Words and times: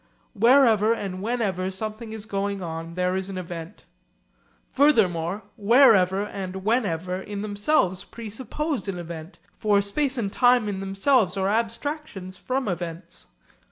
Wherever 0.33 0.93
and 0.95 1.21
whenever 1.21 1.69
something 1.69 2.11
is 2.11 2.25
going 2.25 2.63
on, 2.63 2.95
there 2.95 3.15
is 3.15 3.29
an 3.29 3.37
event. 3.37 3.83
Furthermore 4.71 5.43
'wherever 5.57 6.23
and 6.25 6.63
whenever' 6.65 7.21
in 7.21 7.43
themselves 7.43 8.03
presuppose 8.03 8.87
an 8.87 8.97
event, 8.97 9.37
for 9.57 9.79
space 9.79 10.17
and 10.17 10.33
time 10.33 10.67
in 10.67 10.79
themselves 10.79 11.37
are 11.37 11.49
abstractions 11.49 12.35
from 12.35 12.67
events. 12.67 13.27